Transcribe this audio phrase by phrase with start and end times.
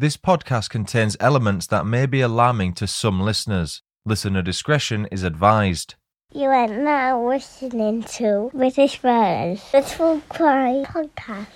[0.00, 3.82] This podcast contains elements that may be alarming to some listeners.
[4.06, 5.96] Listener discretion is advised.
[6.32, 11.48] You are now listening to British Murders, the True Crime Podcast.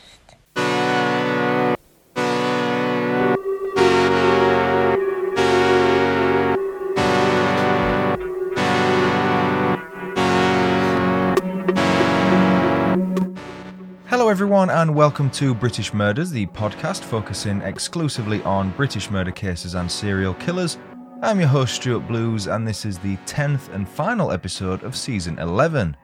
[14.34, 19.88] Everyone, and welcome to British Murders, the podcast focusing exclusively on British murder cases and
[19.88, 20.76] serial killers.
[21.22, 25.38] I'm your host, Stuart Blues, and this is the 10th and final episode of season
[25.38, 25.96] 11.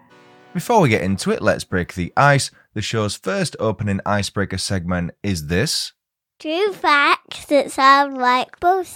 [0.55, 2.53] Before we get into it, let's break the ice.
[2.73, 5.93] The show's first opening icebreaker segment is this
[6.39, 8.95] True facts that sound like bullshit.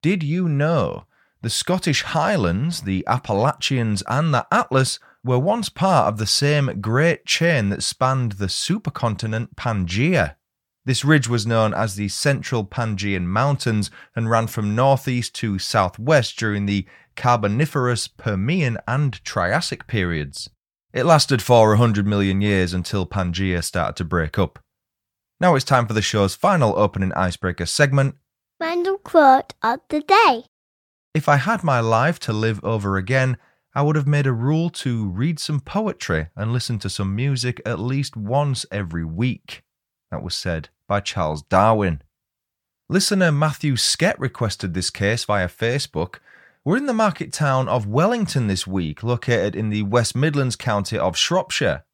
[0.00, 1.06] Did you know
[1.42, 7.26] the Scottish Highlands, the Appalachians, and the Atlas were once part of the same great
[7.26, 10.36] chain that spanned the supercontinent Pangaea?
[10.84, 16.38] This ridge was known as the Central Pangaean Mountains and ran from northeast to southwest
[16.38, 20.48] during the Carboniferous, Permian, and Triassic periods.
[20.94, 24.58] It lasted for 100 million years until Pangaea started to break up.
[25.40, 28.16] Now it's time for the show's final opening icebreaker segment.
[28.58, 30.44] Random quote of the day.
[31.12, 33.36] If I had my life to live over again,
[33.74, 37.60] I would have made a rule to read some poetry and listen to some music
[37.66, 39.62] at least once every week.
[40.10, 42.02] That was said by Charles Darwin.
[42.88, 46.16] Listener Matthew Skett requested this case via Facebook.
[46.64, 50.98] We're in the market town of Wellington this week, located in the West Midlands county
[50.98, 51.84] of Shropshire.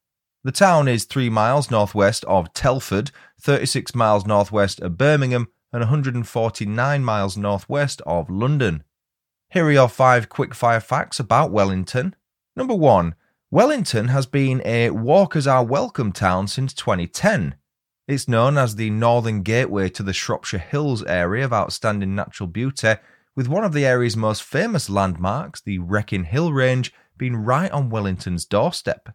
[0.44, 7.04] The town is 3 miles northwest of Telford, 36 miles northwest of Birmingham, and 149
[7.04, 8.84] miles northwest of London.
[9.54, 12.16] Here are your five quickfire facts about Wellington.
[12.56, 13.14] Number one,
[13.52, 17.54] Wellington has been a Walkers Are Welcome town since 2010.
[18.08, 22.94] It's known as the northern gateway to the Shropshire Hills area of outstanding natural beauty,
[23.36, 27.90] with one of the area's most famous landmarks, the Wrekin Hill Range, being right on
[27.90, 29.10] Wellington's doorstep.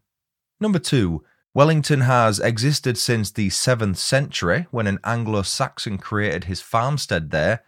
[0.62, 1.22] Number two,
[1.54, 7.62] Wellington has existed since the 7th century when an Anglo Saxon created his farmstead there.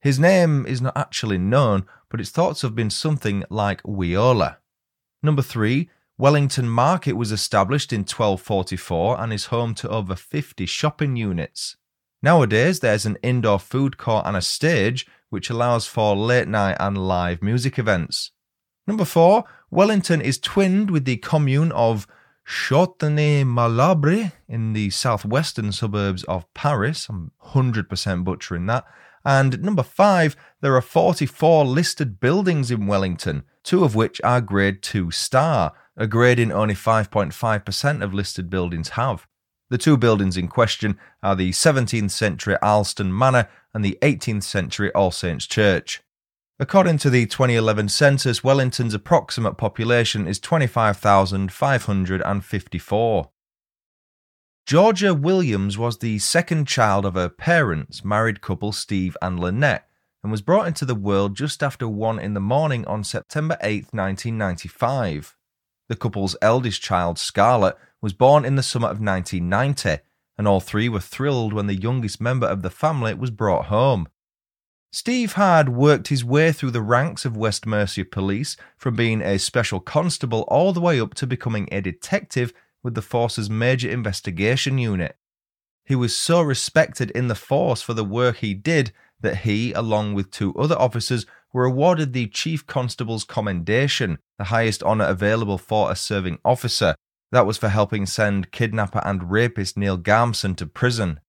[0.00, 4.58] His name is not actually known, but it's thought to have been something like Weola.
[5.22, 11.16] Number three, Wellington Market was established in 1244 and is home to over 50 shopping
[11.16, 11.76] units.
[12.22, 16.98] Nowadays, there's an indoor food court and a stage, which allows for late night and
[16.98, 18.32] live music events.
[18.86, 22.06] Number four, Wellington is twinned with the commune of
[22.48, 27.08] Châtenay-Malabry in the southwestern suburbs of Paris.
[27.08, 28.84] I'm 100% butchering that.
[29.28, 34.80] And number five, there are 44 listed buildings in Wellington, two of which are grade
[34.80, 39.26] 2 star, a grading only 5.5% of listed buildings have.
[39.68, 44.90] The two buildings in question are the 17th century Alston Manor and the 18th century
[44.94, 46.00] All Saints Church.
[46.58, 53.30] According to the 2011 census, Wellington's approximate population is 25,554.
[54.68, 59.84] Georgia Williams was the second child of her parents, married couple Steve and Lynnette,
[60.22, 63.84] and was brought into the world just after 1 in the morning on September 8,
[63.92, 65.38] 1995.
[65.88, 70.02] The couple's eldest child, Scarlett, was born in the summer of 1990,
[70.36, 74.06] and all three were thrilled when the youngest member of the family was brought home.
[74.92, 79.38] Steve had worked his way through the ranks of West Mercia Police, from being a
[79.38, 82.52] special constable all the way up to becoming a detective
[82.88, 85.14] with the force's major investigation unit.
[85.84, 90.14] He was so respected in the force for the work he did that he, along
[90.14, 95.92] with two other officers, were awarded the Chief Constable's Commendation, the highest honour available for
[95.92, 96.94] a serving officer.
[97.30, 101.20] That was for helping send kidnapper and rapist Neil Garmson to prison.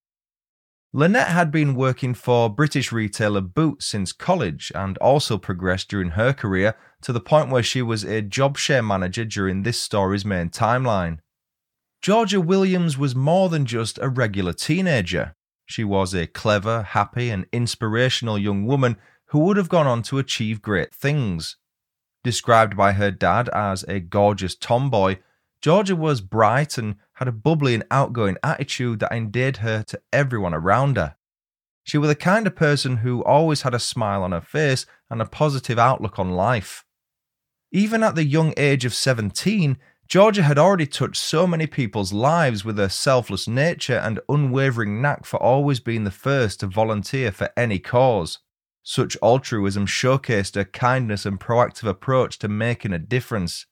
[0.95, 6.31] Lynnette had been working for British retailer Boots since college and also progressed during her
[6.31, 10.49] career to the point where she was a job share manager during this story's main
[10.49, 11.19] timeline.
[12.01, 15.35] Georgia Williams was more than just a regular teenager.
[15.65, 18.95] She was a clever, happy, and inspirational young woman
[19.27, 21.57] who would have gone on to achieve great things.
[22.23, 25.17] Described by her dad as a gorgeous tomboy,
[25.61, 30.53] Georgia was bright and had a bubbly and outgoing attitude that endeared her to everyone
[30.53, 31.15] around her.
[31.83, 35.21] She was the kind of person who always had a smile on her face and
[35.21, 36.85] a positive outlook on life.
[37.71, 39.77] Even at the young age of 17,
[40.09, 45.23] Georgia had already touched so many people's lives with her selfless nature and unwavering knack
[45.23, 48.39] for always being the first to volunteer for any cause.
[48.81, 53.67] Such altruism showcased her kindness and proactive approach to making a difference.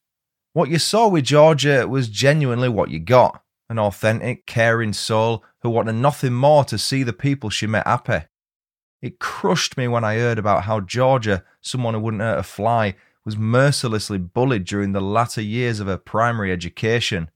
[0.54, 3.42] What you saw with Georgia was genuinely what you got.
[3.69, 8.25] an authentic, caring soul who wanted nothing more to see the people she met happy.
[9.01, 12.95] It crushed me when I heard about how Georgia, someone who wouldn't hurt a fly,
[13.28, 17.30] was mercilessly bullied during the latter years of her primary education.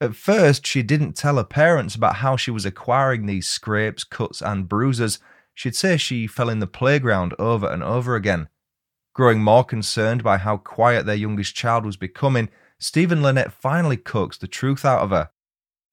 [0.00, 4.42] At first, she didn't tell her parents about how she was acquiring these scrapes, cuts,
[4.42, 5.20] and bruises.
[5.54, 8.48] She'd say she fell in the playground over and over again.
[9.14, 12.48] Growing more concerned by how quiet their youngest child was becoming,
[12.80, 15.30] Steve and Lynnette finally coaxed the truth out of her.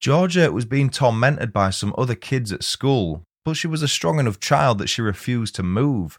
[0.00, 4.18] Georgia was being tormented by some other kids at school, but she was a strong
[4.18, 6.18] enough child that she refused to move.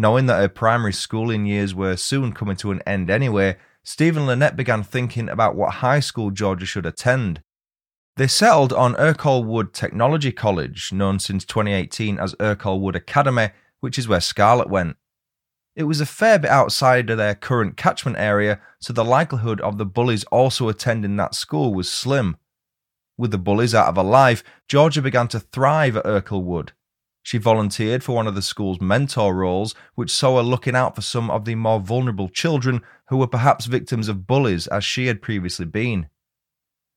[0.00, 3.54] Knowing that her primary schooling years were soon coming to an end anyway,
[3.84, 7.42] Steve and Lynnette began thinking about what high school Georgia should attend.
[8.16, 13.50] They settled on Ercall Wood Technology College, known since 2018 as Ercall Wood Academy,
[13.80, 14.96] which is where Scarlett went.
[15.76, 19.76] It was a fair bit outside of their current catchment area, so the likelihood of
[19.76, 22.38] the bullies also attending that school was slim.
[23.18, 26.72] With the bullies out of her life, Georgia began to thrive at Ercall Wood.
[27.22, 31.02] She volunteered for one of the school's mentor roles, which saw her looking out for
[31.02, 35.22] some of the more vulnerable children who were perhaps victims of bullies as she had
[35.22, 36.08] previously been.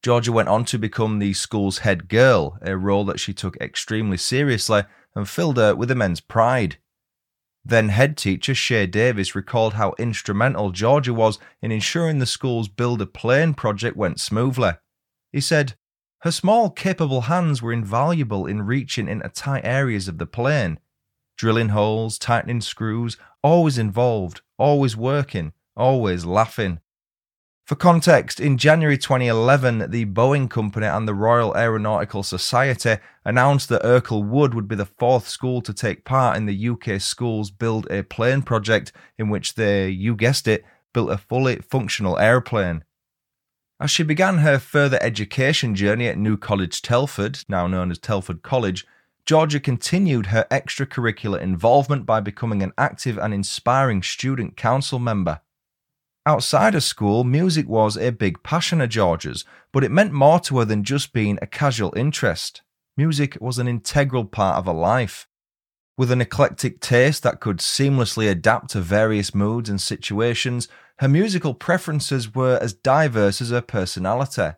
[0.02, 4.18] Georgia went on to become the school's head girl, a role that she took extremely
[4.18, 4.84] seriously
[5.16, 6.78] and filled her with immense pride.
[7.66, 13.02] Then head teacher Shay Davis recalled how instrumental Georgia was in ensuring the school's Build
[13.02, 14.72] a Plane project went smoothly.
[15.32, 15.76] He said,
[16.24, 20.80] Her small, capable hands were invaluable in reaching into tight areas of the plane.
[21.36, 26.80] Drilling holes, tightening screws, always involved, always working, always laughing.
[27.66, 33.84] For context, in January 2011, the Boeing Company and the Royal Aeronautical Society announced that
[33.84, 37.86] Ercall Wood would be the fourth school to take part in the UK Schools Build
[37.92, 42.86] a Plane project, in which they, you guessed it, built a fully functional aeroplane.
[43.80, 48.42] As she began her further education journey at New College Telford, now known as Telford
[48.42, 48.86] College,
[49.26, 55.42] Georgia continued her extracurricular involvement by becoming an active and inspiring student council member.
[56.26, 60.60] Outside of school, music was a big passion of Georgia's, but it meant more to
[60.60, 62.62] her than just being a casual interest.
[62.96, 65.28] Music was an integral part of her life.
[65.98, 70.68] With an eclectic taste that could seamlessly adapt to various moods and situations,
[71.00, 74.56] her musical preferences were as diverse as her personality.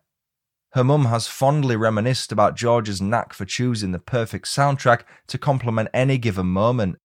[0.74, 5.90] Her mum has fondly reminisced about George's knack for choosing the perfect soundtrack to complement
[5.94, 6.98] any given moment,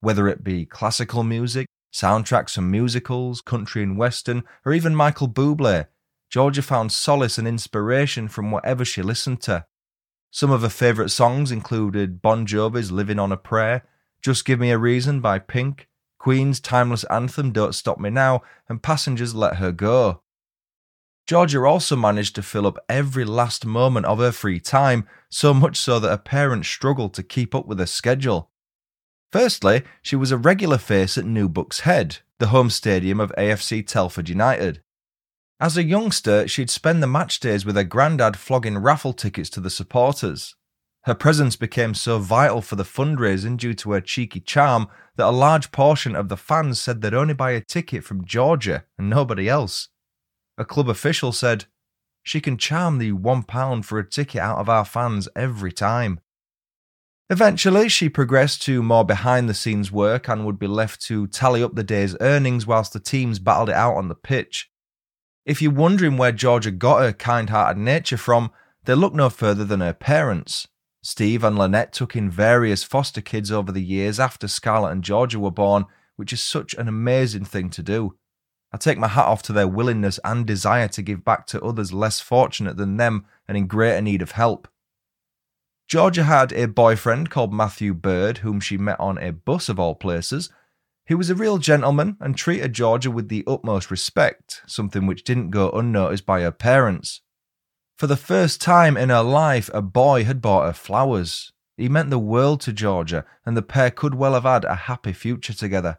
[0.00, 5.86] whether it be classical music, soundtracks from musicals, country and western, or even Michael Bublé,
[6.28, 9.64] Georgia found solace and inspiration from whatever she listened to.
[10.32, 13.84] Some of her favourite songs included Bon Jovi's Living on a Prayer,
[14.20, 15.86] Just Give Me a Reason by Pink,
[16.24, 20.22] Queen's timeless anthem Don't Stop Me Now, and Passengers Let Her Go.
[21.26, 25.76] Georgia also managed to fill up every last moment of her free time, so much
[25.76, 28.50] so that her parents struggled to keep up with her schedule.
[29.32, 33.86] Firstly, she was a regular face at New Bucks Head, the home stadium of AFC
[33.86, 34.80] Telford United.
[35.60, 39.60] As a youngster, she'd spend the match days with her granddad flogging raffle tickets to
[39.60, 40.54] the supporters.
[41.04, 45.30] Her presence became so vital for the fundraising due to her cheeky charm that a
[45.30, 49.46] large portion of the fans said they'd only buy a ticket from Georgia and nobody
[49.48, 49.88] else.
[50.56, 51.66] A club official said,
[52.22, 56.20] She can charm the £1 for a ticket out of our fans every time.
[57.28, 61.62] Eventually, she progressed to more behind the scenes work and would be left to tally
[61.62, 64.70] up the day's earnings whilst the teams battled it out on the pitch.
[65.44, 68.50] If you're wondering where Georgia got her kind hearted nature from,
[68.84, 70.66] they look no further than her parents.
[71.06, 75.38] Steve and Lynnette took in various foster kids over the years after Scarlett and Georgia
[75.38, 75.84] were born,
[76.16, 78.16] which is such an amazing thing to do.
[78.72, 81.92] I take my hat off to their willingness and desire to give back to others
[81.92, 84.66] less fortunate than them and in greater need of help.
[85.88, 89.94] Georgia had a boyfriend called Matthew Bird, whom she met on a bus of all
[89.94, 90.48] places.
[91.04, 95.50] He was a real gentleman and treated Georgia with the utmost respect, something which didn't
[95.50, 97.20] go unnoticed by her parents.
[97.96, 101.52] For the first time in her life, a boy had bought her flowers.
[101.76, 105.12] He meant the world to Georgia, and the pair could well have had a happy
[105.12, 105.98] future together.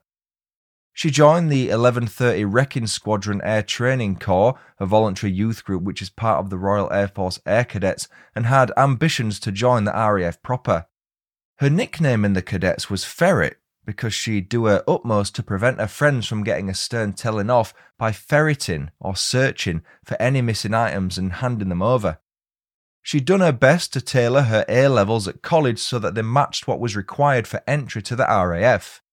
[0.93, 6.09] She joined the 1130 Wrekin Squadron Air Training Corps, a voluntary youth group which is
[6.09, 10.41] part of the Royal Air Force Air Cadets, and had ambitions to join the RAF
[10.41, 10.87] proper.
[11.57, 15.87] Her nickname in the cadets was Ferret because she'd do her utmost to prevent her
[15.87, 21.17] friends from getting a stern telling off by ferreting or searching for any missing items
[21.17, 22.19] and handing them over.
[23.01, 26.67] She'd done her best to tailor her A levels at college so that they matched
[26.67, 29.03] what was required for entry to the RAF.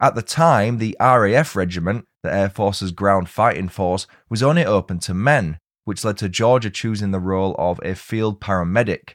[0.00, 4.98] At the time, the RAF regiment, the Air Force's ground fighting force, was only open
[5.00, 9.14] to men, which led to Georgia choosing the role of a field paramedic.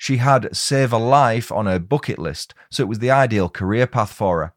[0.00, 3.86] She had save a life on her bucket list, so it was the ideal career
[3.86, 4.54] path for her.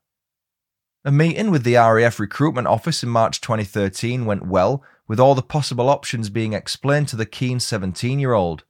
[1.04, 5.42] A meeting with the RAF recruitment office in March 2013 went well, with all the
[5.42, 8.64] possible options being explained to the keen 17 year old.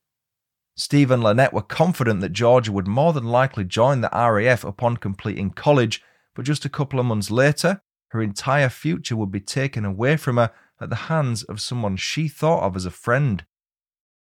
[0.76, 4.98] Steve and Lynnette were confident that Georgia would more than likely join the RAF upon
[4.98, 6.02] completing college,
[6.34, 10.38] but just a couple of months later, her entire future would be taken away from
[10.38, 10.50] her
[10.82, 13.46] at the hands of someone she thought of as a friend.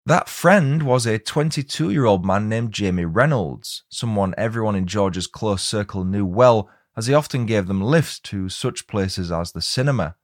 [0.05, 5.27] That friend was a 22 year old man named Jamie Reynolds, someone everyone in Georgia's
[5.27, 9.61] close circle knew well, as he often gave them lifts to such places as the
[9.61, 10.15] cinema.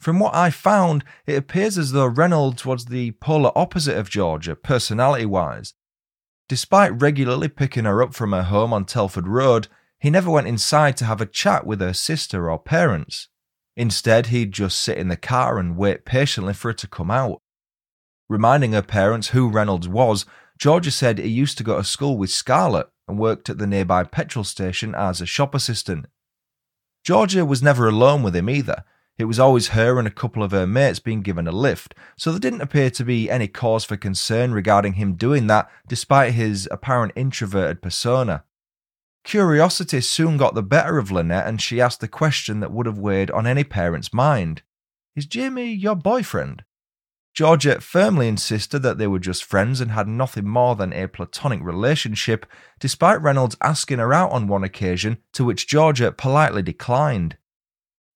[0.00, 4.56] From what I found, it appears as though Reynolds was the polar opposite of Georgia,
[4.56, 5.74] personality wise.
[6.48, 9.68] Despite regularly picking her up from her home on Telford Road,
[10.00, 13.28] he never went inside to have a chat with her sister or parents.
[13.76, 17.40] Instead, he'd just sit in the car and wait patiently for her to come out.
[18.28, 20.26] Reminding her parents who Reynolds was,
[20.58, 24.04] Georgia said he used to go to school with Scarlett and worked at the nearby
[24.04, 26.06] petrol station as a shop assistant.
[27.04, 28.84] Georgia was never alone with him either,
[29.18, 32.30] it was always her and a couple of her mates being given a lift, so
[32.30, 36.68] there didn't appear to be any cause for concern regarding him doing that despite his
[36.70, 38.44] apparent introverted persona.
[39.24, 42.98] Curiosity soon got the better of Lynnette and she asked the question that would have
[42.98, 44.62] weighed on any parent's mind
[45.14, 46.64] Is Jamie your boyfriend?
[47.36, 51.62] Georgia firmly insisted that they were just friends and had nothing more than a platonic
[51.62, 52.46] relationship,
[52.80, 57.36] despite Reynolds asking her out on one occasion, to which Georgia politely declined.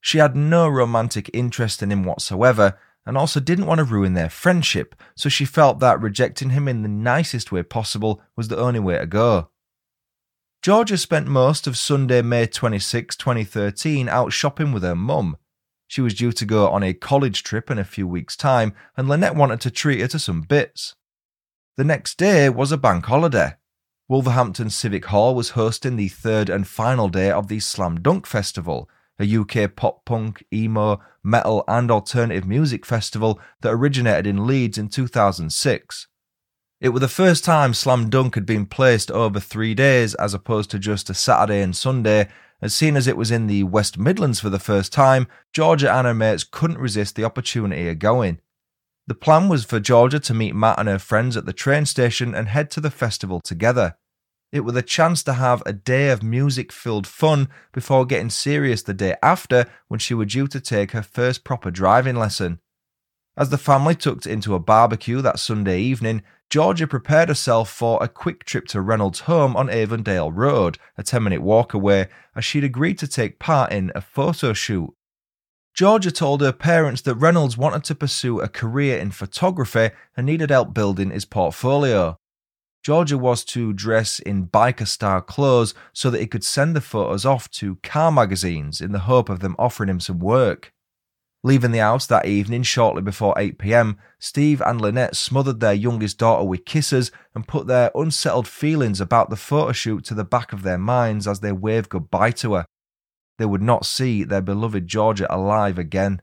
[0.00, 4.30] She had no romantic interest in him whatsoever and also didn't want to ruin their
[4.30, 8.80] friendship, so she felt that rejecting him in the nicest way possible was the only
[8.80, 9.50] way to go.
[10.62, 15.36] Georgia spent most of Sunday, May 26, 2013, out shopping with her mum.
[15.90, 19.08] She was due to go on a college trip in a few weeks' time, and
[19.08, 20.94] Lynnette wanted to treat her to some bits.
[21.76, 23.54] The next day was a bank holiday.
[24.06, 28.88] Wolverhampton Civic Hall was hosting the third and final day of the Slam Dunk Festival,
[29.18, 34.90] a UK pop punk, emo, metal, and alternative music festival that originated in Leeds in
[34.90, 36.06] 2006.
[36.80, 40.70] It was the first time Slam Dunk had been placed over three days as opposed
[40.70, 42.28] to just a Saturday and Sunday,
[42.62, 46.06] as seen as it was in the West Midlands for the first time, Georgia and
[46.06, 48.40] her mates couldn't resist the opportunity of going.
[49.06, 52.34] The plan was for Georgia to meet Matt and her friends at the train station
[52.34, 53.96] and head to the festival together.
[54.52, 58.82] It was a chance to have a day of music filled fun before getting serious
[58.82, 62.60] the day after when she was due to take her first proper driving lesson.
[63.36, 68.08] As the family tucked into a barbecue that Sunday evening, Georgia prepared herself for a
[68.08, 72.64] quick trip to Reynolds' home on Avondale Road, a 10 minute walk away, as she'd
[72.64, 74.92] agreed to take part in a photo shoot.
[75.74, 80.50] Georgia told her parents that Reynolds wanted to pursue a career in photography and needed
[80.50, 82.16] help building his portfolio.
[82.82, 87.24] Georgia was to dress in biker style clothes so that he could send the photos
[87.24, 90.72] off to car magazines in the hope of them offering him some work.
[91.42, 96.18] Leaving the house that evening shortly before 8 pm, Steve and Lynnette smothered their youngest
[96.18, 100.52] daughter with kisses and put their unsettled feelings about the photo shoot to the back
[100.52, 102.66] of their minds as they waved goodbye to her.
[103.38, 106.20] They would not see their beloved Georgia alive again.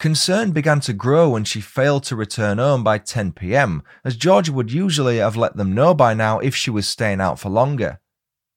[0.00, 4.52] Concern began to grow when she failed to return home by 10 pm, as Georgia
[4.52, 8.00] would usually have let them know by now if she was staying out for longer.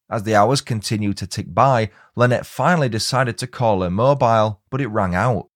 [0.09, 4.79] As the hours continued to tick by, Lynnette finally decided to call her mobile, but
[4.79, 5.49] it rang out.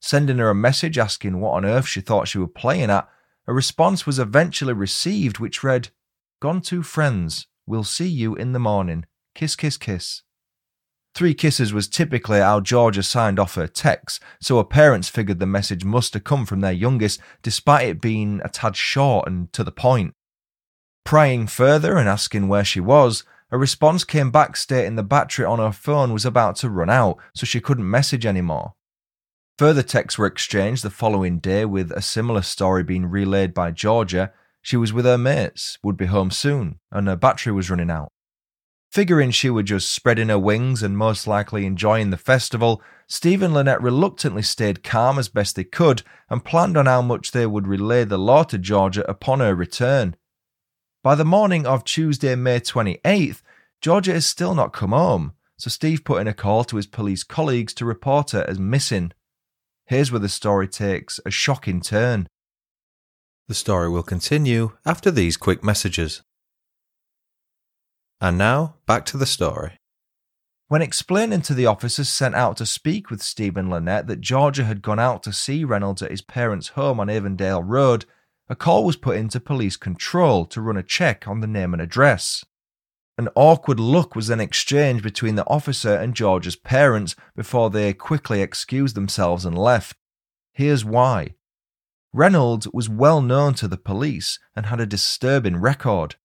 [0.00, 3.08] Sending her a message asking what on earth she thought she was playing at,
[3.46, 5.88] a response was eventually received which read,
[6.40, 9.06] Gone to friends, we'll see you in the morning.
[9.34, 10.22] Kiss, kiss, kiss.
[11.14, 15.46] Three kisses was typically how Georgia signed off her texts, so her parents figured the
[15.46, 19.62] message must have come from their youngest, despite it being a tad short and to
[19.62, 20.14] the point.
[21.04, 25.58] Prying further and asking where she was, a response came back stating the battery on
[25.58, 28.72] her phone was about to run out, so she couldn't message anymore.
[29.58, 34.32] Further texts were exchanged the following day with a similar story being relayed by Georgia.
[34.62, 38.08] She was with her mates, would be home soon, and her battery was running out.
[38.90, 43.52] Figuring she was just spreading her wings and most likely enjoying the festival, Steve and
[43.52, 47.66] Lynnette reluctantly stayed calm as best they could and planned on how much they would
[47.66, 50.16] relay the law to Georgia upon her return.
[51.02, 53.42] By the morning of Tuesday, May 28th,
[53.80, 57.24] Georgia has still not come home, so Steve put in a call to his police
[57.24, 59.10] colleagues to report her as missing.
[59.86, 62.28] Here's where the story takes a shocking turn.
[63.48, 66.22] The story will continue after these quick messages.
[68.20, 69.72] And now, back to the story.
[70.68, 74.64] When explaining to the officers sent out to speak with Steve and Lynnette that Georgia
[74.64, 78.04] had gone out to see Reynolds at his parents' home on Avondale Road,
[78.48, 81.82] a call was put into police control to run a check on the name and
[81.82, 82.44] address.
[83.18, 88.42] An awkward look was then exchanged between the officer and George's parents before they quickly
[88.42, 89.96] excused themselves and left.
[90.52, 91.34] Here's why.
[92.12, 96.16] Reynolds was well known to the police and had a disturbing record.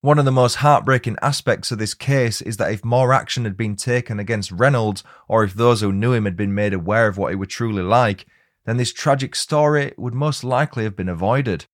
[0.00, 3.56] One of the most heartbreaking aspects of this case is that if more action had
[3.56, 7.16] been taken against Reynolds, or if those who knew him had been made aware of
[7.16, 8.26] what he was truly like,
[8.66, 11.66] then this tragic story would most likely have been avoided.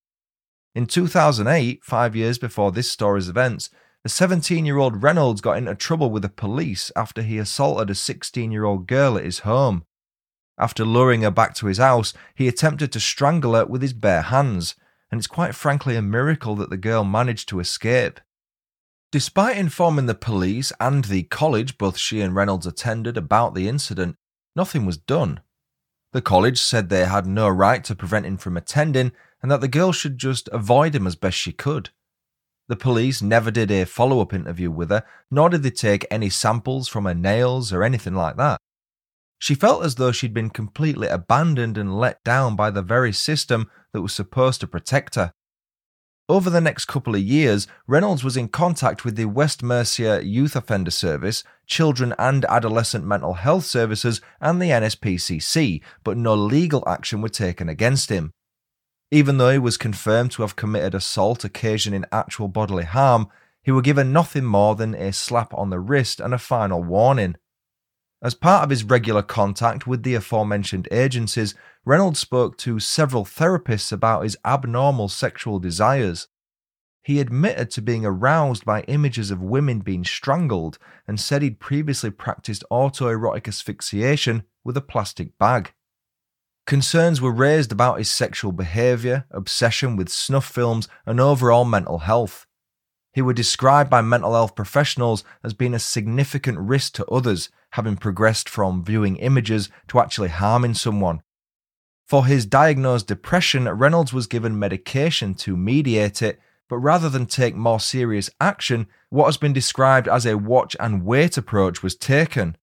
[0.73, 3.69] In 2008, five years before this story's events,
[4.03, 7.95] a 17 year old Reynolds got into trouble with the police after he assaulted a
[7.95, 9.83] 16 year old girl at his home.
[10.57, 14.23] After luring her back to his house, he attempted to strangle her with his bare
[14.23, 14.75] hands,
[15.11, 18.19] and it's quite frankly a miracle that the girl managed to escape.
[19.11, 24.15] Despite informing the police and the college both she and Reynolds attended about the incident,
[24.55, 25.41] nothing was done.
[26.13, 29.67] The college said they had no right to prevent him from attending and that the
[29.67, 31.89] girl should just avoid him as best she could.
[32.67, 36.29] The police never did a follow up interview with her, nor did they take any
[36.29, 38.59] samples from her nails or anything like that.
[39.39, 43.69] She felt as though she'd been completely abandoned and let down by the very system
[43.91, 45.33] that was supposed to protect her.
[46.31, 50.55] Over the next couple of years, Reynolds was in contact with the West Mercia Youth
[50.55, 57.19] Offender Service, Children and Adolescent Mental Health Services, and the NSPCC, but no legal action
[57.19, 58.31] was taken against him.
[59.11, 63.27] Even though he was confirmed to have committed assault occasioning actual bodily harm,
[63.61, 67.35] he was given nothing more than a slap on the wrist and a final warning.
[68.23, 73.91] As part of his regular contact with the aforementioned agencies, Reynolds spoke to several therapists
[73.91, 76.27] about his abnormal sexual desires.
[77.03, 82.11] He admitted to being aroused by images of women being strangled and said he'd previously
[82.11, 85.73] practiced autoerotic asphyxiation with a plastic bag.
[86.67, 92.45] Concerns were raised about his sexual behaviour, obsession with snuff films, and overall mental health.
[93.13, 97.97] He was described by mental health professionals as being a significant risk to others, having
[97.97, 101.21] progressed from viewing images to actually harming someone.
[102.07, 107.55] For his diagnosed depression, Reynolds was given medication to mediate it, but rather than take
[107.55, 112.57] more serious action, what has been described as a watch and wait approach was taken.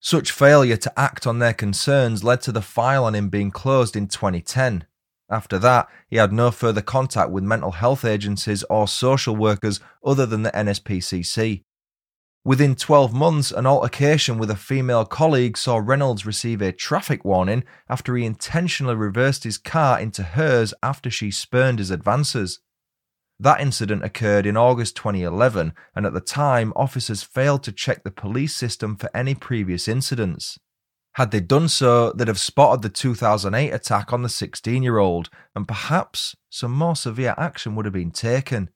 [0.00, 3.96] Such failure to act on their concerns led to the file on him being closed
[3.96, 4.84] in 2010.
[5.28, 10.26] After that, he had no further contact with mental health agencies or social workers other
[10.26, 11.64] than the NSPCC.
[12.46, 17.64] Within 12 months, an altercation with a female colleague saw Reynolds receive a traffic warning
[17.88, 22.60] after he intentionally reversed his car into hers after she spurned his advances.
[23.40, 28.12] That incident occurred in August 2011, and at the time, officers failed to check the
[28.12, 30.56] police system for any previous incidents.
[31.14, 35.30] Had they done so, they'd have spotted the 2008 attack on the 16 year old,
[35.56, 38.70] and perhaps some more severe action would have been taken.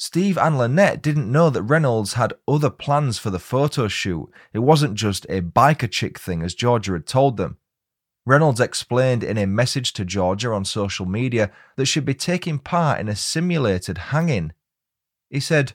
[0.00, 4.30] Steve and Lynette didn't know that Reynolds had other plans for the photo shoot.
[4.54, 7.58] It wasn't just a biker chick thing, as Georgia had told them.
[8.24, 12.98] Reynolds explained in a message to Georgia on social media that she'd be taking part
[12.98, 14.54] in a simulated hanging.
[15.28, 15.74] He said,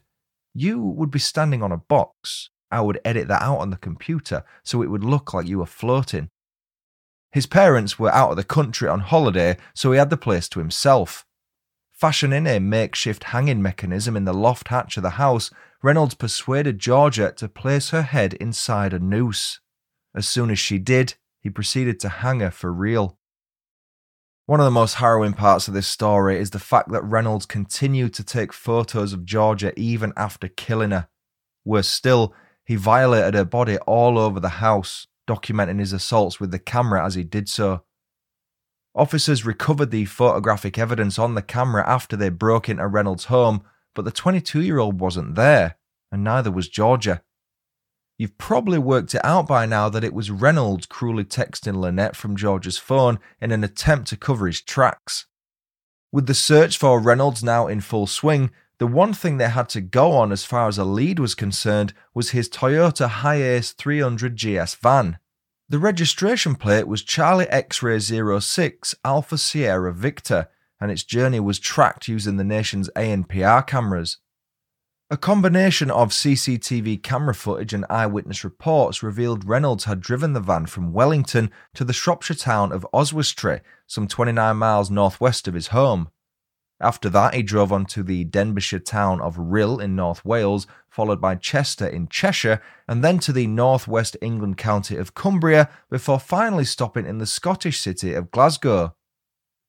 [0.56, 2.50] You would be standing on a box.
[2.72, 5.68] I would edit that out on the computer so it would look like you were
[5.68, 6.32] floating.
[7.32, 10.60] His parents were out of the country on holiday, so he had the place to
[10.60, 11.25] himself.
[12.06, 15.50] Fashioning a makeshift hanging mechanism in the loft hatch of the house,
[15.82, 19.60] Reynolds persuaded Georgia to place her head inside a noose.
[20.16, 23.18] As soon as she did, he proceeded to hang her for real.
[24.46, 28.14] One of the most harrowing parts of this story is the fact that Reynolds continued
[28.14, 31.08] to take photos of Georgia even after killing her.
[31.64, 36.60] Worse still, he violated her body all over the house, documenting his assaults with the
[36.60, 37.82] camera as he did so.
[38.96, 43.62] Officers recovered the photographic evidence on the camera after they broke into Reynolds' home,
[43.94, 45.76] but the 22 year old wasn't there,
[46.14, 47.22] and neither was Georgia.
[48.18, 52.38] You've probably worked it out by now that it was Reynolds cruelly texting Lynnette from
[52.38, 55.26] Georgia's phone in an attempt to cover his tracks.
[56.14, 59.82] With the search for Reynolds now in full swing, the one thing they had to
[59.82, 64.76] go on as far as a lead was concerned was his Toyota Hiace 300 GS
[64.76, 65.20] van.
[65.76, 70.48] The registration plate was Charlie X-ray 06 Alpha Sierra Victor,
[70.80, 74.20] and its journey was tracked using the nation's ANPR cameras.
[75.10, 80.66] A combination of CCTV camera footage and eyewitness reports revealed Reynolds had driven the van
[80.66, 86.08] from Wellington to the Shropshire town of Oswestry, some 29 miles northwest of his home.
[86.82, 91.22] After that, he drove on to the Denbighshire town of Rhyl in North Wales, followed
[91.22, 96.66] by Chester in Cheshire, and then to the northwest England county of Cumbria, before finally
[96.66, 98.94] stopping in the Scottish city of Glasgow.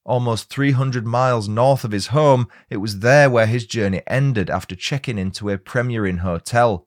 [0.05, 4.75] Almost 300 miles north of his home, it was there where his journey ended after
[4.75, 6.87] checking into a Premier Inn hotel.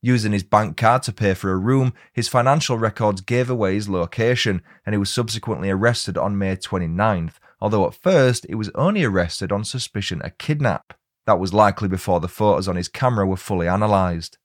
[0.00, 3.88] Using his bank card to pay for a room, his financial records gave away his
[3.88, 9.04] location, and he was subsequently arrested on May 29th, although at first he was only
[9.04, 10.94] arrested on suspicion of kidnap.
[11.26, 14.36] That was likely before the photos on his camera were fully analysed.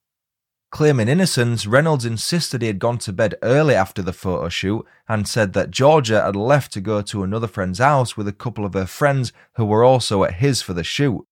[0.69, 5.27] Claiming innocence, Reynolds insisted he had gone to bed early after the photo shoot and
[5.27, 8.75] said that Georgia had left to go to another friend's house with a couple of
[8.75, 11.25] her friends who were also at his for the shoot.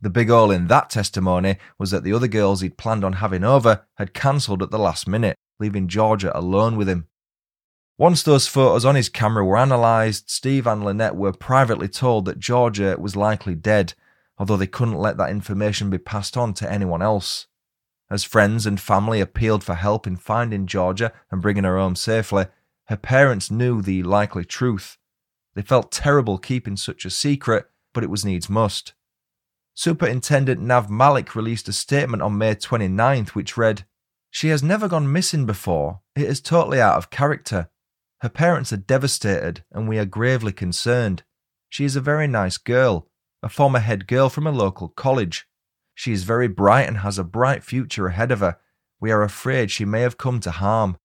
[0.00, 3.42] The big hole in that testimony was that the other girls he'd planned on having
[3.42, 7.08] over had cancelled at the last minute, leaving Georgia alone with him.
[7.98, 12.38] Once those photos on his camera were analysed, Steve and Lynnette were privately told that
[12.38, 13.94] Georgia was likely dead,
[14.36, 17.46] although they couldn't let that information be passed on to anyone else.
[18.10, 22.46] As friends and family appealed for help in finding Georgia and bringing her home safely,
[22.88, 24.98] her parents knew the likely truth.
[25.54, 28.92] They felt terrible keeping such a secret, but it was needs must.
[29.74, 33.86] Superintendent Nav Malik released a statement on May 29th which read,
[34.30, 36.00] She has never gone missing before.
[36.14, 37.70] It is totally out of character.
[38.20, 41.22] Her parents are devastated, and we are gravely concerned.
[41.68, 43.08] She is a very nice girl,
[43.42, 45.46] a former head girl from a local college.
[45.94, 48.58] She is very bright and has a bright future ahead of her.
[49.00, 50.96] We are afraid she may have come to harm.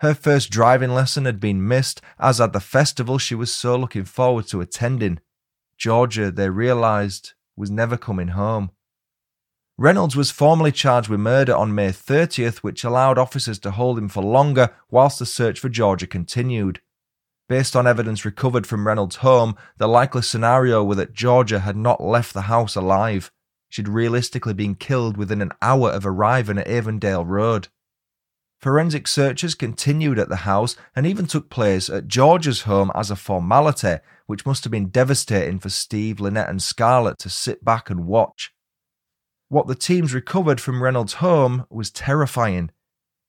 [0.00, 4.04] Her first driving lesson had been missed, as had the festival she was so looking
[4.04, 5.20] forward to attending.
[5.78, 8.70] Georgia, they realised, was never coming home.
[9.78, 14.08] Reynolds was formally charged with murder on May 30th, which allowed officers to hold him
[14.08, 16.80] for longer whilst the search for Georgia continued.
[17.46, 22.02] Based on evidence recovered from Reynolds' home, the likely scenario was that Georgia had not
[22.02, 23.30] left the house alive.
[23.68, 27.68] She'd realistically been killed within an hour of arriving at Avondale Road.
[28.58, 33.16] Forensic searches continued at the house and even took place at Georgia's home as a
[33.16, 38.06] formality, which must have been devastating for Steve, Lynnette, and Scarlett to sit back and
[38.06, 38.52] watch.
[39.48, 42.70] What the teams recovered from Reynolds' home was terrifying.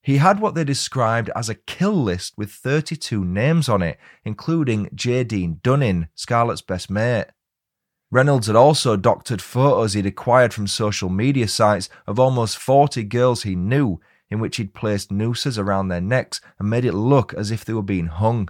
[0.02, 4.88] He had what they described as a kill list with 32 names on it, including
[4.96, 7.28] Jadine Dunning, Scarlett's best mate.
[8.10, 13.44] Reynolds had also doctored photos he'd acquired from social media sites of almost 40 girls
[13.44, 14.00] he knew,
[14.30, 17.74] in which he'd placed nooses around their necks and made it look as if they
[17.74, 18.50] were being hung.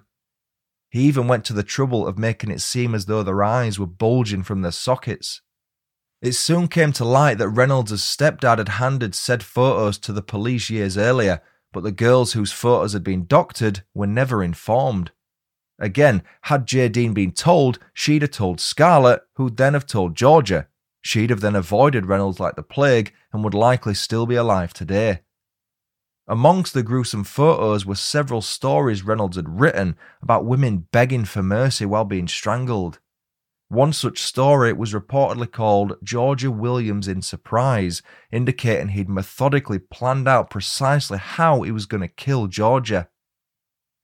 [0.89, 3.87] He even went to the trouble of making it seem as though their eyes were
[3.87, 5.41] bulging from their sockets.
[6.21, 10.69] It soon came to light that Reynolds' stepdad had handed said photos to the police
[10.69, 15.11] years earlier, but the girls whose photos had been doctored were never informed.
[15.79, 20.67] Again, had Jadine been told, she'd have told Scarlett, who'd then have told Georgia.
[21.01, 25.21] She'd have then avoided Reynolds like the plague and would likely still be alive today.
[26.27, 31.85] Amongst the gruesome photos were several stories Reynolds had written about women begging for mercy
[31.85, 32.99] while being strangled.
[33.69, 38.01] One such story was reportedly called Georgia Williams in Surprise,
[38.31, 43.09] indicating he'd methodically planned out precisely how he was going to kill Georgia.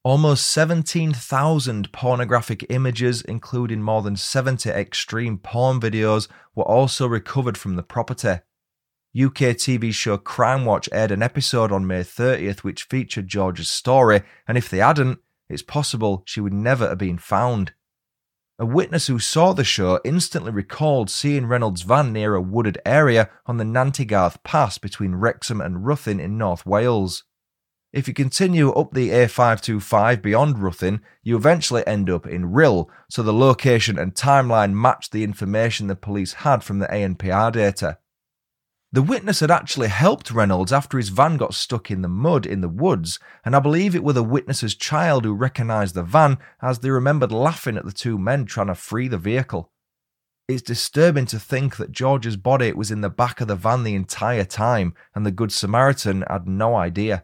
[0.03, 7.77] Almost 17,000 pornographic images, including more than 70 extreme porn videos, were also recovered from
[7.77, 8.41] the property.
[9.15, 14.23] UK TV show Crime Watch aired an episode on May 30th which featured Georgia's story,
[14.45, 17.71] and if they hadn't, it's possible she would never have been found.
[18.59, 23.31] A witness who saw the show instantly recalled seeing Reynolds' van near a wooded area
[23.47, 27.23] on the Nant-y-Garth Pass between Wrexham and Ruthin in North Wales.
[27.91, 33.23] If you continue up the A525 beyond Ruthin, you eventually end up in Rhyl, so
[33.23, 37.97] the location and timeline matched the information the police had from the ANPR data.
[38.93, 42.61] The witness had actually helped Reynolds after his van got stuck in the mud in
[42.61, 46.77] the woods, and I believe it was the witness's child who recognised the van as
[46.77, 49.71] they remembered laughing at the two men trying to free the vehicle.
[50.47, 53.95] It's disturbing to think that George's body was in the back of the van the
[53.95, 57.23] entire time, and the Good Samaritan had no idea.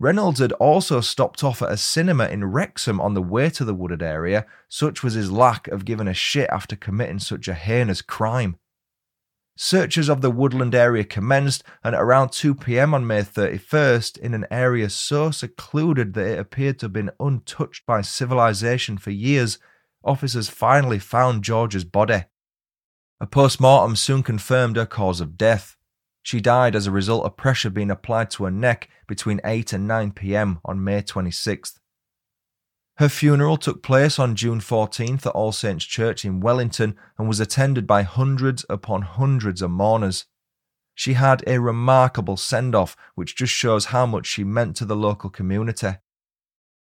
[0.00, 3.74] Reynolds had also stopped off at a cinema in Wrexham on the way to the
[3.74, 8.02] wooded area, such was his lack of giving a shit after committing such a heinous
[8.02, 8.58] crime.
[9.60, 14.32] Searches of the woodland area commenced, and at around 2 pm on May 31st, in
[14.32, 19.58] an area so secluded that it appeared to have been untouched by civilization for years,
[20.04, 22.22] officers finally found George's body.
[23.20, 25.76] A post mortem soon confirmed her cause of death.
[26.22, 29.88] She died as a result of pressure being applied to her neck between 8 and
[29.88, 31.80] 9 pm on May 26th.
[32.98, 37.38] Her funeral took place on June 14th at All Saints Church in Wellington and was
[37.38, 40.24] attended by hundreds upon hundreds of mourners.
[40.96, 44.96] She had a remarkable send off, which just shows how much she meant to the
[44.96, 45.92] local community.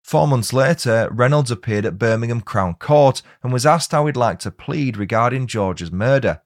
[0.04, 4.40] Four months later, Reynolds appeared at Birmingham Crown Court and was asked how he'd like
[4.40, 6.42] to plead regarding George's murder.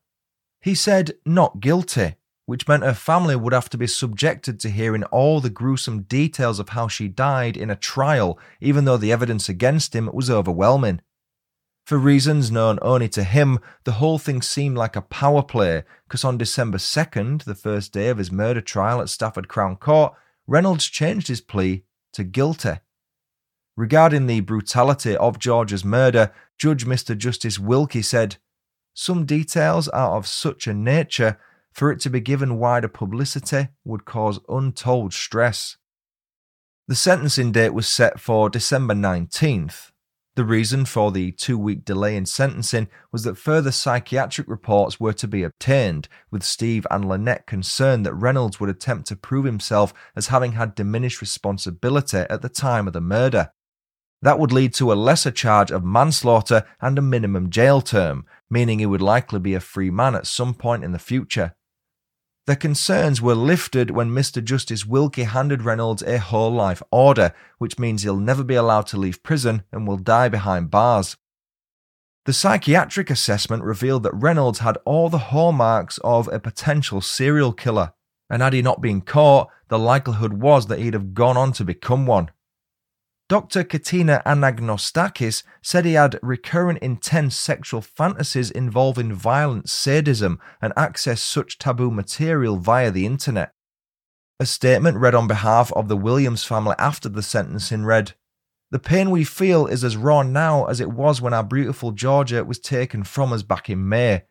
[0.59, 5.03] He said, not guilty, which meant her family would have to be subjected to hearing
[5.05, 9.49] all the gruesome details of how she died in a trial, even though the evidence
[9.49, 11.01] against him was overwhelming.
[11.85, 16.23] For reasons known only to him, the whole thing seemed like a power play, because
[16.23, 20.13] on December 2nd, the first day of his murder trial at Stafford Crown Court,
[20.47, 22.79] Reynolds changed his plea to guilty.
[23.77, 27.15] Regarding the brutality of George's murder, Judge Mr.
[27.15, 28.37] Justice Wilkie said,
[28.93, 31.37] Some details are of such a nature
[31.75, 35.77] for it to be given wider publicity would cause untold stress.
[36.87, 39.91] The sentencing date was set for December 19th.
[40.35, 45.13] The reason for the two week delay in sentencing was that further psychiatric reports were
[45.13, 49.93] to be obtained, with Steve and Lynnette concerned that Reynolds would attempt to prove himself
[50.15, 53.51] as having had diminished responsibility at the time of the murder.
[54.21, 58.79] That would lead to a lesser charge of manslaughter and a minimum jail term, meaning
[58.79, 61.55] he would likely be a free man at some point in the future.
[62.47, 64.43] Their concerns were lifted when Mr.
[64.43, 68.97] Justice Wilkie handed Reynolds a whole life order, which means he'll never be allowed to
[68.97, 71.17] leave prison and will die behind bars.
[72.25, 77.93] The psychiatric assessment revealed that Reynolds had all the hallmarks of a potential serial killer,
[78.29, 81.63] and had he not been caught, the likelihood was that he'd have gone on to
[81.63, 82.29] become one.
[83.27, 83.63] Dr.
[83.63, 91.57] Katina Anagnostakis said he had recurrent intense sexual fantasies involving violent sadism and accessed such
[91.57, 93.51] taboo material via the internet.
[94.39, 98.13] A statement read on behalf of the Williams family after the sentencing read,
[98.69, 102.43] The pain we feel is as raw now as it was when our beautiful Georgia
[102.43, 104.25] was taken from us back in May.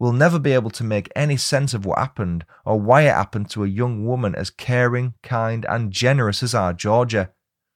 [0.00, 3.48] We'll never be able to make any sense of what happened or why it happened
[3.50, 7.30] to a young woman as caring, kind, and generous as our Georgia.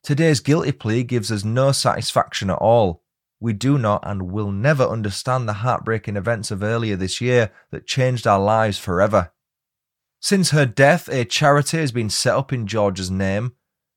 [0.05, 3.03] Today's guilty plea gives us no satisfaction at all.
[3.41, 7.87] We do not and will never understand the heartbreaking events of earlier this year that
[7.87, 9.33] changed our lives forever.
[10.21, 13.53] Since her death, a charity has been set up in Georgia's name.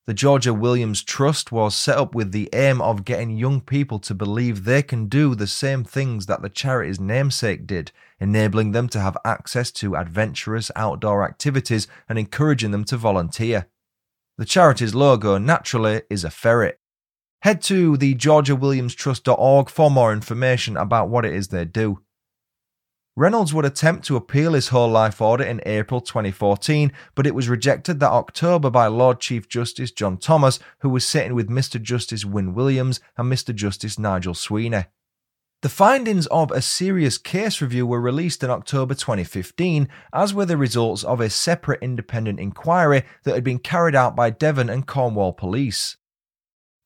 [0.06, 4.16] The Georgia Williams Trust was set up with the aim of getting young people to
[4.16, 9.02] believe they can do the same things that the charity's namesake did, enabling them to
[9.02, 13.68] have access to adventurous outdoor activities and encouraging them to volunteer.
[14.38, 16.80] The charity's logo, naturally, is a ferret.
[17.42, 22.02] Head to the georgiawilliamstrust.org for more information about what it is they do.
[23.16, 27.50] Reynolds would attempt to appeal his whole life order in April 2014, but it was
[27.50, 31.82] rejected that October by Lord Chief Justice John Thomas, who was sitting with Mr.
[31.82, 33.56] Justice Wyn Williams and Mr.
[33.56, 34.86] Justice Nigel Sweeney.
[35.64, 40.56] The findings of a serious case review were released in October 2015, as were the
[40.56, 45.34] results of a separate independent inquiry that had been carried out by Devon and Cornwall
[45.34, 45.98] police.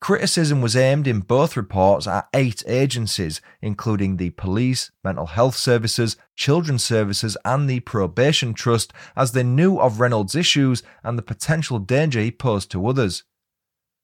[0.00, 6.16] Criticism was aimed in both reports at eight agencies, including the police, mental health services,
[6.34, 11.78] children's services, and the probation trust, as they knew of Reynolds' issues and the potential
[11.78, 13.22] danger he posed to others.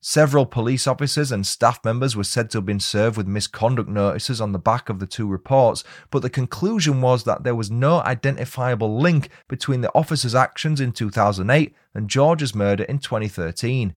[0.01, 4.41] Several police officers and staff members were said to have been served with misconduct notices
[4.41, 8.01] on the back of the two reports, but the conclusion was that there was no
[8.03, 13.93] identifiable link between the officers' actions in 2008 and George's murder in 2013.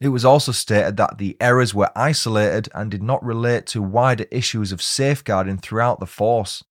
[0.00, 4.24] It was also stated that the errors were isolated and did not relate to wider
[4.30, 6.64] issues of safeguarding throughout the force.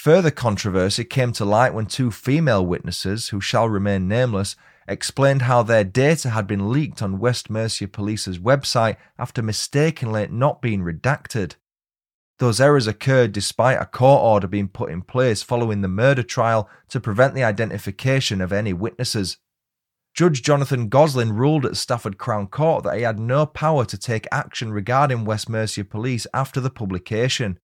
[0.00, 4.54] Further controversy came to light when two female witnesses, who shall remain nameless,
[4.86, 10.60] explained how their data had been leaked on West Mercia Police's website after mistakenly not
[10.60, 11.56] being redacted.
[12.38, 16.68] Those errors occurred despite a court order being put in place following the murder trial
[16.90, 19.38] to prevent the identification of any witnesses.
[20.14, 24.28] Judge Jonathan Goslin ruled at Stafford Crown Court that he had no power to take
[24.30, 27.58] action regarding West Mercia Police after the publication.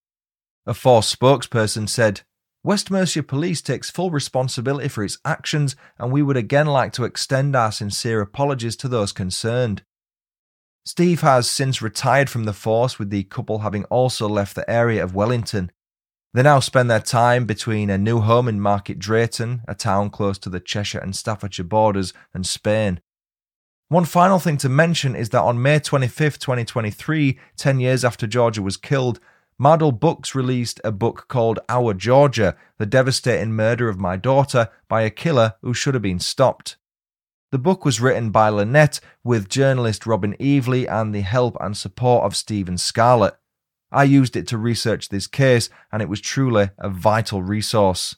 [0.65, 2.21] A Force spokesperson said,
[2.63, 7.05] West Mercia Police takes full responsibility for its actions, and we would again like to
[7.05, 9.83] extend our sincere apologies to those concerned.
[10.85, 15.03] Steve has since retired from the force, with the couple having also left the area
[15.03, 15.73] of Wellington.
[16.35, 20.39] They now spend their time between a new home in Market Drayton, a town close
[20.39, 23.01] to the Cheshire and Staffordshire borders, and Spain.
[23.89, 28.63] One final thing to mention is that on May 25, 2023, 10 years after Georgia
[28.63, 29.21] was killed,
[29.63, 35.03] Mardle Books released a book called Our Georgia The Devastating Murder of My Daughter by
[35.03, 36.79] a Killer Who Should Have Been Stopped.
[37.53, 42.25] The book was written by Lynnette with journalist Robin Eveleigh and the help and support
[42.25, 43.37] of Steve and Scarlett.
[43.93, 48.17] I used it to research this case, and it was truly a vital resource.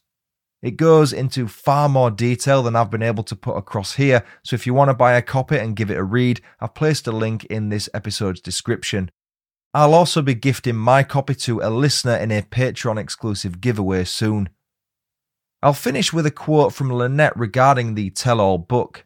[0.63, 4.55] It goes into far more detail than I've been able to put across here, so
[4.55, 7.13] if you want to buy a copy and give it a read, I've placed a
[7.13, 9.11] link in this episode's description.
[9.77, 14.49] I'll also be gifting my copy to a listener in a Patreon exclusive giveaway soon.
[15.65, 19.05] I'll finish with a quote from Lynnette regarding the tell all book.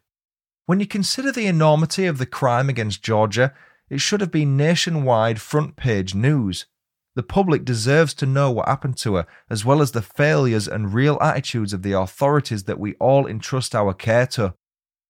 [0.67, 3.51] When you consider the enormity of the crime against Georgia,
[3.89, 6.67] it should have been nationwide front page news.
[7.15, 10.93] The public deserves to know what happened to her, as well as the failures and
[10.93, 14.53] real attitudes of the authorities that we all entrust our care to.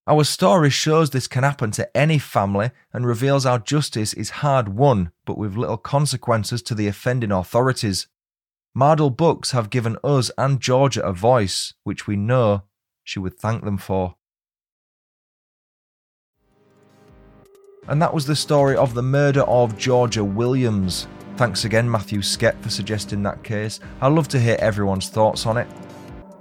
[0.09, 4.69] Our story shows this can happen to any family and reveals how justice is hard
[4.69, 8.07] won, but with little consequences to the offending authorities.
[8.75, 12.63] Mardle Books have given us and Georgia a voice, which we know
[13.03, 14.15] she would thank them for.
[17.87, 21.05] And that was the story of the murder of Georgia Williams.
[21.37, 23.79] Thanks again, Matthew Skett, for suggesting that case.
[24.01, 25.67] I'd love to hear everyone's thoughts on it.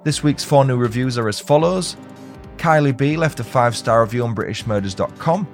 [0.04, 1.98] This week's four new reviews are as follows
[2.58, 5.46] Kylie B left a five star review on BritishMurders.com.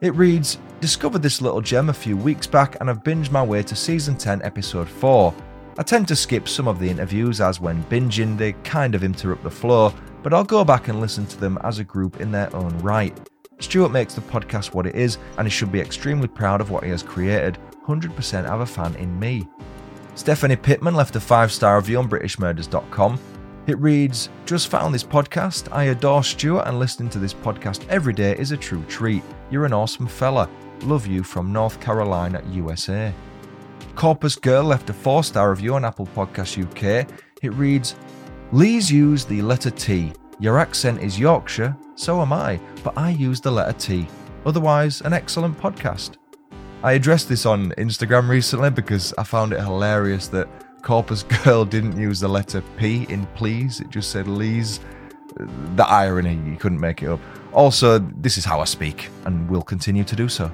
[0.00, 3.62] It reads Discovered this little gem a few weeks back and have binged my way
[3.62, 5.32] to season 10, episode 4.
[5.78, 9.44] I tend to skip some of the interviews as when binging they kind of interrupt
[9.44, 12.54] the flow, but I'll go back and listen to them as a group in their
[12.54, 13.16] own right.
[13.60, 16.82] Stuart makes the podcast what it is, and he should be extremely proud of what
[16.82, 17.58] he has created.
[17.86, 19.46] 100% have a fan in me.
[20.14, 23.20] Stephanie Pittman left a five star review on BritishMurders.com.
[23.68, 25.68] It reads Just found this podcast.
[25.70, 29.22] I adore Stuart, and listening to this podcast every day is a true treat.
[29.50, 30.48] You're an awesome fella.
[30.82, 33.14] Love you from North Carolina, USA.
[33.94, 37.08] Corpus Girl left a four star review on Apple Podcasts UK.
[37.42, 37.94] It reads
[38.50, 40.12] Lee's use the letter T.
[40.40, 44.08] Your accent is Yorkshire, so am I, but I use the letter T.
[44.44, 46.16] Otherwise, an excellent podcast.
[46.82, 50.48] I addressed this on Instagram recently because I found it hilarious that
[50.82, 54.80] Corpus Girl didn't use the letter P in please, it just said Lee's.
[55.76, 57.20] The irony, you couldn't make it up.
[57.52, 60.50] Also, this is how I speak, and will continue to do so.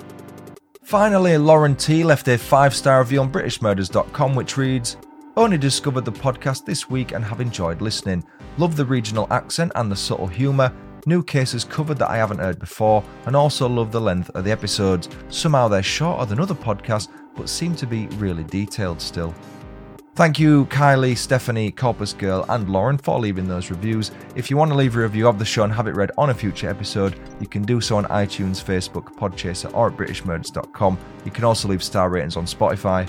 [0.83, 4.97] Finally, Lauren T left a five star review on BritishMurders.com which reads
[5.37, 8.25] Only discovered the podcast this week and have enjoyed listening.
[8.57, 10.73] Love the regional accent and the subtle humour.
[11.07, 14.51] New cases covered that I haven't heard before, and also love the length of the
[14.51, 15.09] episodes.
[15.29, 19.35] Somehow they're shorter than other podcasts, but seem to be really detailed still.
[20.19, 24.11] Thank you, Kylie, Stephanie, Corpus Girl, and Lauren for leaving those reviews.
[24.35, 26.31] If you want to leave a review of the show and have it read on
[26.31, 30.99] a future episode, you can do so on iTunes, Facebook, Podchaser, or at BritishMurders.com.
[31.25, 33.09] You can also leave star ratings on Spotify.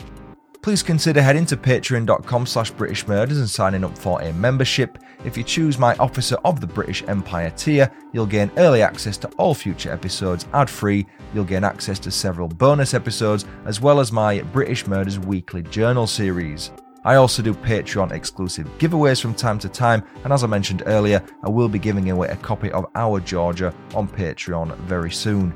[0.62, 5.00] Please consider heading to patreon.com slash British Murders and signing up for a membership.
[5.26, 9.30] If you choose my Officer of the British Empire tier, you'll gain early access to
[9.30, 11.08] all future episodes ad free.
[11.34, 16.06] You'll gain access to several bonus episodes, as well as my British Murders weekly journal
[16.06, 16.69] series.
[17.03, 21.23] I also do Patreon exclusive giveaways from time to time, and as I mentioned earlier,
[21.43, 25.53] I will be giving away a copy of Our Georgia on Patreon very soon.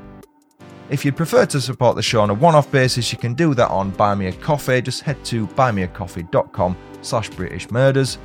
[0.90, 3.70] If you'd prefer to support the show on a one-off basis, you can do that
[3.70, 4.82] on Buy Me a Coffee.
[4.82, 8.18] Just head to buymeacoffee.com slash British Murders.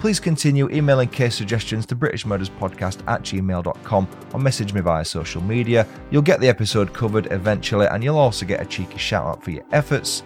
[0.00, 5.86] Please continue emailing case suggestions to britishmurderspodcast at gmail.com or message me via social media.
[6.10, 9.52] You'll get the episode covered eventually, and you'll also get a cheeky shout out for
[9.52, 10.24] your efforts.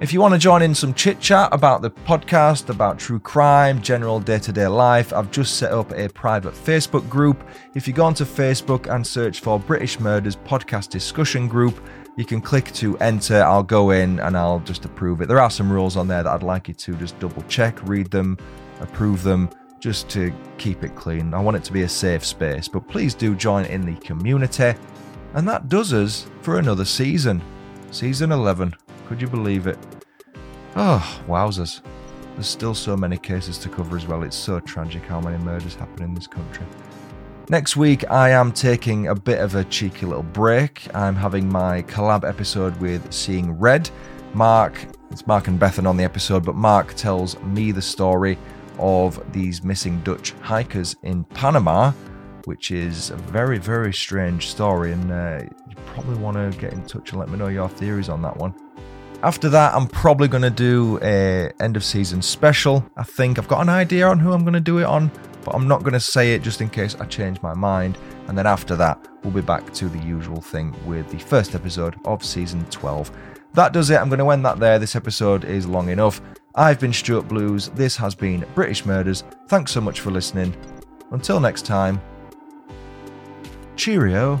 [0.00, 3.82] If you want to join in some chit chat about the podcast, about true crime,
[3.82, 7.42] general day to day life, I've just set up a private Facebook group.
[7.74, 11.84] If you go onto Facebook and search for British Murders Podcast Discussion Group,
[12.16, 13.42] you can click to enter.
[13.42, 15.26] I'll go in and I'll just approve it.
[15.26, 18.08] There are some rules on there that I'd like you to just double check, read
[18.12, 18.38] them,
[18.78, 21.34] approve them, just to keep it clean.
[21.34, 24.74] I want it to be a safe space, but please do join in the community.
[25.34, 27.42] And that does us for another season.
[27.90, 28.76] Season 11.
[29.08, 29.78] Could you believe it?
[30.76, 31.80] Oh, wowzers.
[32.34, 34.22] There's still so many cases to cover as well.
[34.22, 36.66] It's so tragic how many murders happen in this country.
[37.48, 40.94] Next week, I am taking a bit of a cheeky little break.
[40.94, 43.88] I'm having my collab episode with Seeing Red.
[44.34, 44.78] Mark,
[45.10, 48.36] it's Mark and Bethan on the episode, but Mark tells me the story
[48.78, 51.92] of these missing Dutch hikers in Panama,
[52.44, 54.92] which is a very, very strange story.
[54.92, 58.10] And uh, you probably want to get in touch and let me know your theories
[58.10, 58.54] on that one.
[59.22, 62.88] After that, I'm probably going to do a end of season special.
[62.96, 65.10] I think I've got an idea on who I'm going to do it on,
[65.44, 67.98] but I'm not going to say it just in case I change my mind.
[68.28, 71.96] And then after that, we'll be back to the usual thing with the first episode
[72.04, 73.10] of season 12.
[73.54, 73.96] That does it.
[73.96, 74.78] I'm going to end that there.
[74.78, 76.20] This episode is long enough.
[76.54, 77.70] I've been Stuart Blues.
[77.70, 79.24] This has been British Murders.
[79.48, 80.54] Thanks so much for listening.
[81.10, 82.00] Until next time,
[83.74, 84.40] Cheerio.